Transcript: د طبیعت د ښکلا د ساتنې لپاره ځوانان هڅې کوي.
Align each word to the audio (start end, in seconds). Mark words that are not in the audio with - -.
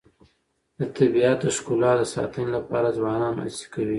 د 0.79 0.81
طبیعت 0.97 1.37
د 1.41 1.45
ښکلا 1.55 1.91
د 1.99 2.03
ساتنې 2.13 2.49
لپاره 2.57 2.95
ځوانان 2.97 3.33
هڅې 3.41 3.65
کوي. 3.73 3.89